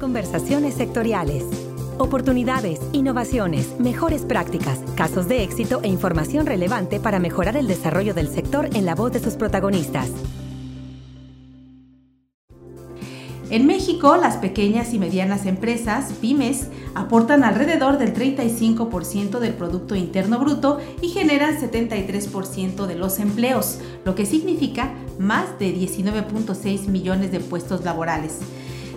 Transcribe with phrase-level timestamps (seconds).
[0.00, 1.44] Conversaciones sectoriales.
[1.98, 8.26] Oportunidades, innovaciones, mejores prácticas, casos de éxito e información relevante para mejorar el desarrollo del
[8.26, 10.10] sector en la voz de sus protagonistas.
[13.50, 20.40] En México, las pequeñas y medianas empresas, pymes, aportan alrededor del 35% del Producto Interno
[20.40, 27.38] Bruto y generan 73% de los empleos, lo que significa más de 19.6 millones de
[27.38, 28.40] puestos laborales.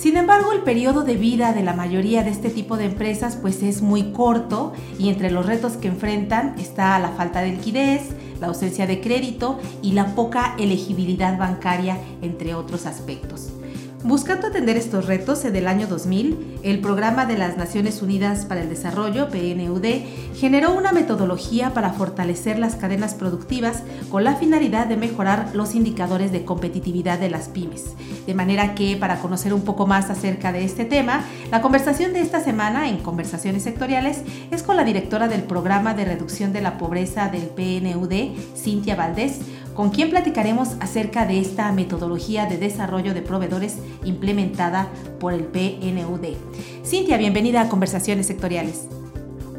[0.00, 3.62] Sin embargo, el periodo de vida de la mayoría de este tipo de empresas pues
[3.62, 8.08] es muy corto y entre los retos que enfrentan está la falta de liquidez,
[8.40, 13.50] la ausencia de crédito y la poca elegibilidad bancaria, entre otros aspectos.
[14.02, 18.62] Buscando atender estos retos, en el año 2000, el Programa de las Naciones Unidas para
[18.62, 19.84] el Desarrollo, PNUD,
[20.34, 26.32] generó una metodología para fortalecer las cadenas productivas con la finalidad de mejorar los indicadores
[26.32, 27.94] de competitividad de las pymes.
[28.26, 32.20] De manera que, para conocer un poco más acerca de este tema, la conversación de
[32.20, 36.78] esta semana en Conversaciones Sectoriales es con la directora del Programa de Reducción de la
[36.78, 39.40] Pobreza del PNUD, Cintia Valdés,
[39.80, 46.36] con quien platicaremos acerca de esta metodología de desarrollo de proveedores implementada por el PNUD.
[46.84, 48.99] Cintia, bienvenida a Conversaciones Sectoriales.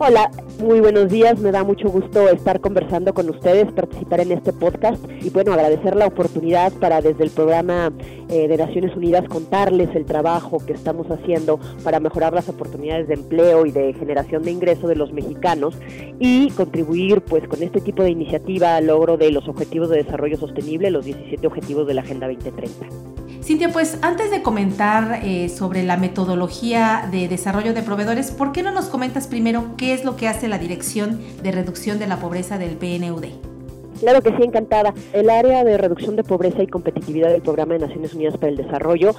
[0.04, 1.38] Hola, muy buenos días.
[1.38, 5.96] Me da mucho gusto estar conversando con ustedes, participar en este podcast y bueno, agradecer
[5.96, 7.94] la oportunidad para desde el programa
[8.28, 13.14] eh, de Naciones Unidas contarles el trabajo que estamos haciendo para mejorar las oportunidades de
[13.14, 15.78] empleo y de generación de ingreso de los mexicanos
[16.20, 20.38] y contribuir pues con este tipo de iniciativa al logro de los objetivos de desarrollo
[20.38, 23.11] sostenible, los 17 objetivos de la Agenda 2030.
[23.44, 28.62] Cintia, pues antes de comentar eh, sobre la metodología de desarrollo de proveedores, ¿por qué
[28.62, 32.18] no nos comentas primero qué es lo que hace la Dirección de Reducción de la
[32.18, 33.26] Pobreza del PNUD?
[34.00, 34.94] Claro que sí, encantada.
[35.14, 38.58] El área de reducción de pobreza y competitividad del Programa de Naciones Unidas para el
[38.58, 39.16] Desarrollo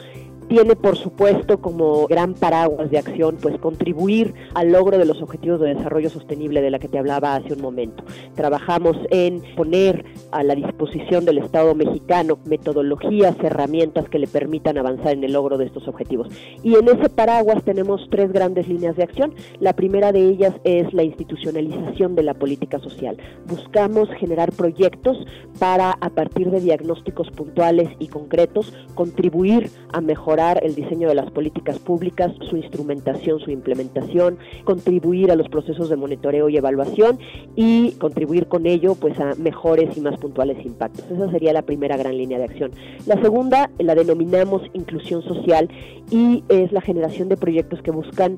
[0.52, 5.58] tiene por supuesto como gran paraguas de acción pues contribuir al logro de los objetivos
[5.60, 8.04] de desarrollo sostenible de la que te hablaba hace un momento.
[8.34, 15.14] Trabajamos en poner a la disposición del Estado mexicano metodologías, herramientas que le permitan avanzar
[15.14, 16.28] en el logro de estos objetivos.
[16.62, 19.34] Y en ese paraguas tenemos tres grandes líneas de acción.
[19.58, 23.16] La primera de ellas es la institucionalización de la política social.
[23.46, 25.16] Buscamos generar proyectos
[25.58, 31.30] para a partir de diagnósticos puntuales y concretos contribuir a mejorar el diseño de las
[31.30, 37.18] políticas públicas, su instrumentación, su implementación, contribuir a los procesos de monitoreo y evaluación
[37.54, 41.04] y contribuir con ello pues a mejores y más puntuales impactos.
[41.10, 42.72] Esa sería la primera gran línea de acción.
[43.06, 45.68] La segunda la denominamos inclusión social
[46.10, 48.36] y es la generación de proyectos que buscan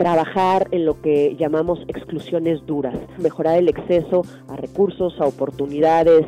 [0.00, 6.24] trabajar en lo que llamamos exclusiones duras, mejorar el acceso a recursos, a oportunidades,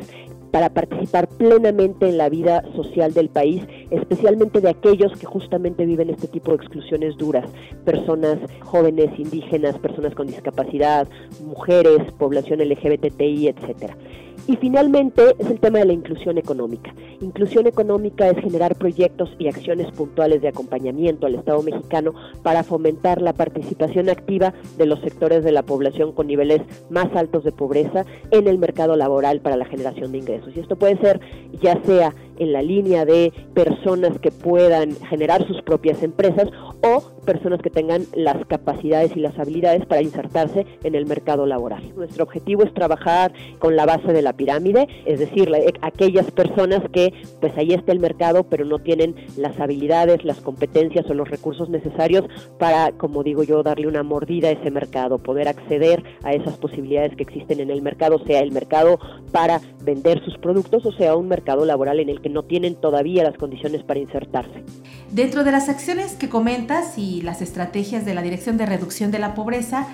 [0.53, 6.11] para participar plenamente en la vida social del país, especialmente de aquellos que justamente viven
[6.11, 7.49] este tipo de exclusiones duras,
[7.83, 11.07] personas jóvenes, indígenas, personas con discapacidad,
[11.43, 13.97] mujeres, población LGBTI, etcétera.
[14.45, 16.93] Y finalmente es el tema de la inclusión económica.
[17.21, 23.21] Inclusión económica es generar proyectos y acciones puntuales de acompañamiento al Estado mexicano para fomentar
[23.21, 28.05] la participación activa de los sectores de la población con niveles más altos de pobreza
[28.31, 30.42] en el mercado laboral para la generación de ingresos.
[30.53, 31.19] Y esto puede ser
[31.61, 36.49] ya sea en la línea de personas que puedan generar sus propias empresas
[36.81, 41.93] o personas que tengan las capacidades y las habilidades para insertarse en el mercado laboral.
[41.95, 45.49] Nuestro objetivo es trabajar con la base de la pirámide, es decir,
[45.81, 51.09] aquellas personas que pues ahí está el mercado pero no tienen las habilidades, las competencias
[51.09, 52.25] o los recursos necesarios
[52.59, 57.15] para, como digo yo, darle una mordida a ese mercado, poder acceder a esas posibilidades
[57.15, 58.99] que existen en el mercado, sea el mercado
[59.31, 63.23] para vender sus productos o sea un mercado laboral en el que no tienen todavía
[63.23, 64.63] las condiciones para insertarse.
[65.11, 69.19] Dentro de las acciones que comentas y las estrategias de la Dirección de Reducción de
[69.19, 69.87] la Pobreza,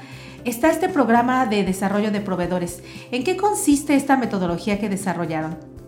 [0.45, 2.81] está este programa de desarrollo de proveedores.
[3.12, 5.78] ¿En qué consiste esta metodología que desarrollaron?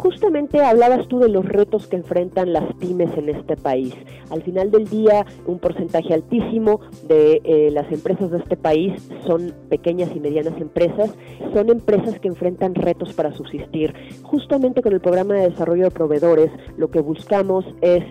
[0.00, 3.94] Justamente hablabas tú de los retos que enfrentan las pymes en este país.
[4.30, 8.94] Al final del día, un porcentaje altísimo de eh, las empresas de este país
[9.26, 11.14] son pequeñas y medianas empresas,
[11.52, 13.92] son empresas que enfrentan retos para subsistir.
[14.22, 18.02] Justamente con el programa de desarrollo de proveedores, lo que buscamos es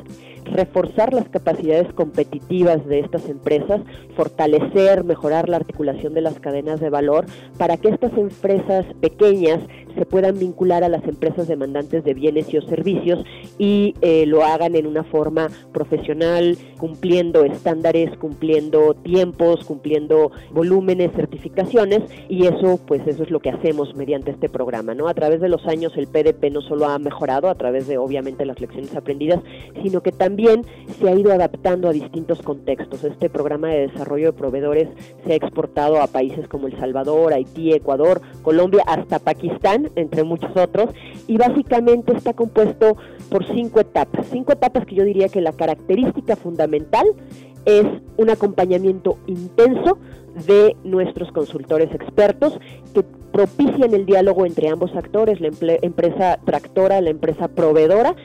[0.45, 3.81] reforzar las capacidades competitivas de estas empresas,
[4.15, 7.25] fortalecer, mejorar la articulación de las cadenas de valor
[7.57, 9.59] para que estas empresas pequeñas
[9.95, 13.23] se puedan vincular a las empresas demandantes de bienes y o servicios
[13.57, 22.03] y eh, lo hagan en una forma profesional, cumpliendo estándares, cumpliendo tiempos, cumpliendo volúmenes, certificaciones
[22.29, 25.07] y eso pues eso es lo que hacemos mediante este programa, ¿no?
[25.07, 28.45] A través de los años el PDP no solo ha mejorado a través de obviamente
[28.45, 29.41] las lecciones aprendidas,
[29.83, 33.03] sino que también se ha ido adaptando a distintos contextos.
[33.03, 34.89] Este programa de desarrollo de proveedores
[35.25, 40.55] se ha exportado a países como El Salvador, Haití, Ecuador, Colombia, hasta Pakistán, entre muchos
[40.55, 40.89] otros,
[41.27, 42.97] y básicamente está compuesto
[43.29, 44.27] por cinco etapas.
[44.31, 47.05] Cinco etapas que yo diría que la característica fundamental
[47.65, 47.85] es
[48.17, 49.97] un acompañamiento intenso
[50.47, 52.57] de nuestros consultores expertos
[52.93, 58.15] que propician el diálogo entre ambos actores, la empresa tractora, la empresa proveedora,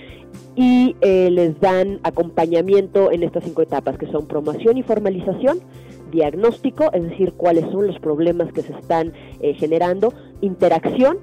[0.56, 5.60] y eh, les dan acompañamiento en estas cinco etapas, que son promoción y formalización,
[6.10, 11.18] diagnóstico, es decir, cuáles son los problemas que se están eh, generando, interacción,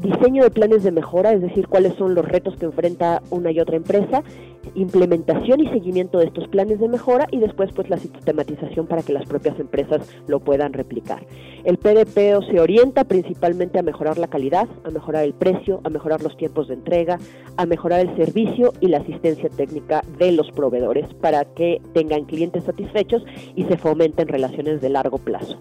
[0.00, 3.60] diseño de planes de mejora, es decir, cuáles son los retos que enfrenta una y
[3.60, 4.24] otra empresa,
[4.74, 9.12] implementación y seguimiento de estos planes de mejora y después pues la sistematización para que
[9.12, 11.24] las propias empresas lo puedan replicar.
[11.64, 16.22] El PDPO se orienta principalmente a mejorar la calidad, a mejorar el precio, a mejorar
[16.22, 17.18] los tiempos de entrega,
[17.56, 22.64] a mejorar el servicio y la asistencia técnica de los proveedores para que tengan clientes
[22.64, 23.24] satisfechos
[23.54, 25.58] y se fomenten relaciones de largo plazo.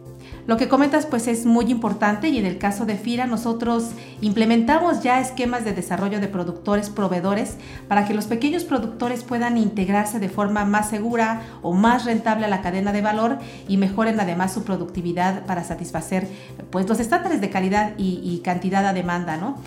[0.48, 3.92] Lo que comentas pues es muy importante y en el caso de FIRA nosotros
[4.22, 8.95] implementamos ya esquemas de desarrollo de productores proveedores para que los pequeños productores
[9.28, 13.38] puedan integrarse de forma más segura o más rentable a la cadena de valor
[13.68, 16.28] y mejoren además su productividad para satisfacer
[16.70, 19.58] pues los estándares de calidad y, cantidad a demanda, ¿no?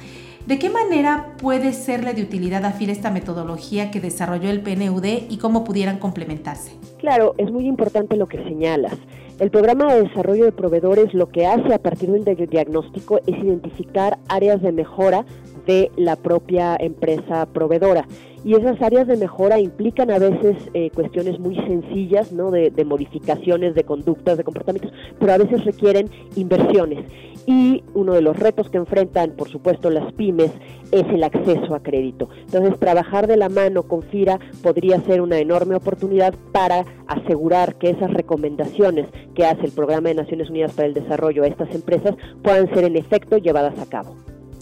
[0.47, 5.05] ¿De qué manera puede serle de utilidad a FIRA esta metodología que desarrolló el PNUD
[5.29, 6.73] y cómo pudieran complementarse?
[6.99, 8.95] Claro, es muy importante lo que señalas.
[9.39, 14.19] El programa de desarrollo de proveedores lo que hace a partir del diagnóstico es identificar
[14.29, 15.25] áreas de mejora
[15.67, 18.07] de la propia empresa proveedora.
[18.45, 22.51] Y esas áreas de mejora implican a veces eh, cuestiones muy sencillas, ¿no?
[22.51, 27.05] De, de, modificaciones de conductas, de comportamientos, pero a veces requieren inversiones.
[27.47, 30.51] Y uno de los retos que enfrentan, por supuesto, las pymes
[30.93, 32.29] es el acceso a crédito.
[32.45, 37.91] Entonces, trabajar de la mano con FIRA podría ser una enorme oportunidad para asegurar que
[37.91, 42.15] esas recomendaciones que hace el Programa de Naciones Unidas para el Desarrollo a estas empresas
[42.43, 44.15] puedan ser en efecto llevadas a cabo.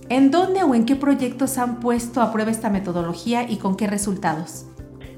[0.08, 3.88] ¿En dónde o en qué proyectos han puesto a prueba esta metodología y con qué
[3.88, 4.66] resultados?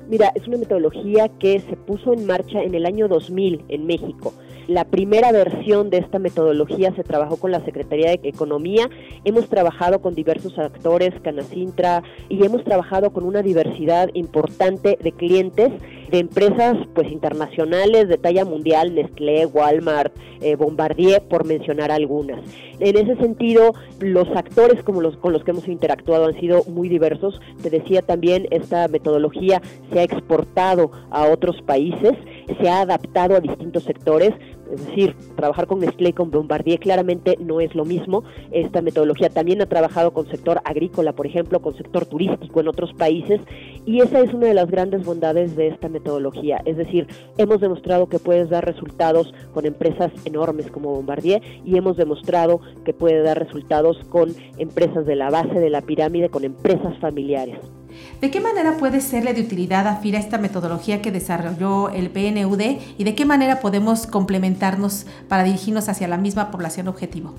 [0.09, 4.33] Mira, es una metodología que se puso en marcha en el año 2000 en México.
[4.69, 8.91] La primera versión de esta metodología se trabajó con la Secretaría de Economía,
[9.25, 15.73] hemos trabajado con diversos actores, Canacintra, y hemos trabajado con una diversidad importante de clientes
[16.11, 22.41] de empresas pues internacionales de talla mundial, Nestlé, Walmart, eh, Bombardier, por mencionar algunas.
[22.79, 26.89] En ese sentido, los actores como los, con los que hemos interactuado han sido muy
[26.89, 27.41] diversos.
[27.63, 29.61] Te decía también, esta metodología
[29.93, 32.13] se ha exportado a otros países,
[32.61, 34.33] se ha adaptado a distintos sectores,
[34.73, 38.25] es decir, trabajar con Nestlé y con Bombardier claramente no es lo mismo.
[38.51, 42.93] Esta metodología también ha trabajado con sector agrícola, por ejemplo, con sector turístico en otros
[42.95, 43.41] países
[43.87, 46.61] y esa es una de las grandes bondades de esta metodología.
[46.65, 47.07] Es decir,
[47.37, 52.93] hemos demostrado que puedes dar resultados con empresas enormes como Bombardier y hemos demostrado que
[52.93, 57.59] puede dar resultados con empresas de la base de la pirámide, con empresas familiares.
[58.21, 62.61] ¿De qué manera puede serle de utilidad a FIRA esta metodología que desarrolló el PNUD
[62.99, 67.35] y de qué manera podemos complementarnos para dirigirnos hacia la misma población objetivo?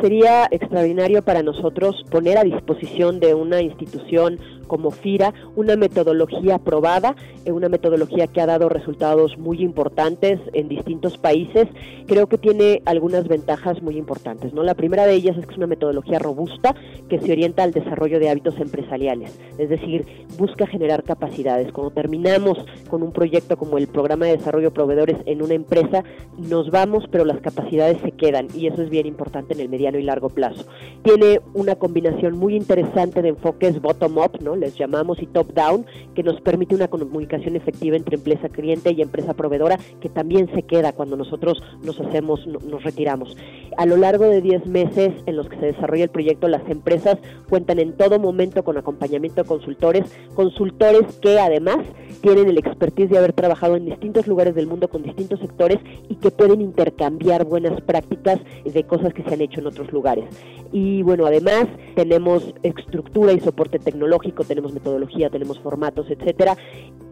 [0.00, 4.38] Sería extraordinario para nosotros poner a disposición de una institución
[4.72, 7.14] como FIRA una metodología aprobada,
[7.44, 11.68] eh, una metodología que ha dado resultados muy importantes en distintos países.
[12.06, 14.54] Creo que tiene algunas ventajas muy importantes.
[14.54, 14.62] ¿no?
[14.62, 16.74] La primera de ellas es que es una metodología robusta
[17.10, 20.06] que se orienta al desarrollo de hábitos empresariales, es decir,
[20.38, 21.70] busca generar capacidades.
[21.70, 22.56] Cuando terminamos
[22.88, 26.02] con un proyecto como el Programa de Desarrollo de Proveedores en una empresa,
[26.38, 29.98] nos vamos, pero las capacidades se quedan y eso es bien importante en el mediano
[29.98, 30.64] y largo plazo.
[31.02, 34.54] Tiene una combinación muy interesante de enfoques bottom-up, ¿no?
[34.54, 35.84] les llamamos, y top-down,
[36.14, 40.62] que nos permite una comunicación efectiva entre empresa cliente y empresa proveedora, que también se
[40.62, 43.36] queda cuando nosotros nos hacemos, nos retiramos.
[43.76, 47.18] A lo largo de 10 meses en los que se desarrolla el proyecto, las empresas
[47.48, 51.78] cuentan en todo momento con acompañamiento de consultores, consultores que además
[52.22, 56.14] tienen el expertise de haber trabajado en distintos lugares del mundo con distintos sectores y
[56.14, 60.24] que pueden intercambiar buenas prácticas de cosas que se han hecho en otros lugares.
[60.72, 66.56] Y bueno, además tenemos estructura y soporte tecnológico, tenemos metodología, tenemos formatos, etcétera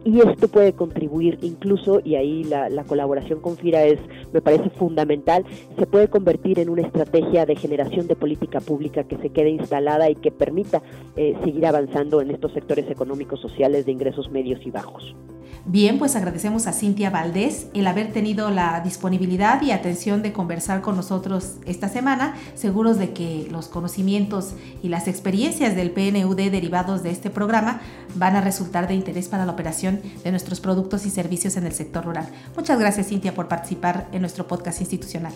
[0.03, 3.99] y esto puede contribuir incluso, y ahí la, colaboración con FIRA es,
[4.33, 5.45] me parece fundamental,
[5.77, 10.09] se puede convertir en una estrategia de generación de política pública que se quede instalada
[10.09, 10.81] y que permita
[11.15, 15.15] eh, seguir avanzando en estos sectores económicos sociales de ingresos medios y bajos.
[15.65, 20.81] Bien, pues agradecemos a Cintia Valdés el haber tenido la disponibilidad y atención de conversar
[20.81, 27.03] con nosotros esta semana, seguros de que los conocimientos y las experiencias del PNUD derivados
[27.03, 27.79] de este programa
[28.15, 31.73] van a resultar de interés para la operación de nuestros productos y servicios en el
[31.73, 32.27] sector rural.
[32.55, 35.33] Muchas gracias Cintia por participar en nuestro podcast institucional.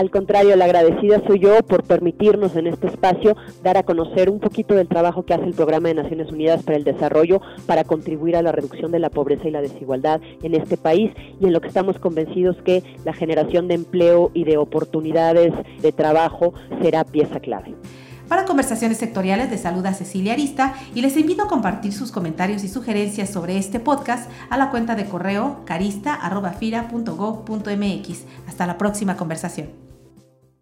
[0.00, 4.40] Al contrario, la agradecida soy yo por permitirnos en este espacio dar a conocer un
[4.40, 8.34] poquito del trabajo que hace el Programa de Naciones Unidas para el Desarrollo para contribuir
[8.34, 11.60] a la reducción de la pobreza y la desigualdad en este país y en lo
[11.60, 15.52] que estamos convencidos que la generación de empleo y de oportunidades
[15.82, 17.74] de trabajo será pieza clave.
[18.26, 22.64] Para conversaciones sectoriales de salud a Cecilia Arista y les invito a compartir sus comentarios
[22.64, 28.24] y sugerencias sobre este podcast a la cuenta de correo carista.fira.gov.mx.
[28.48, 29.89] Hasta la próxima conversación.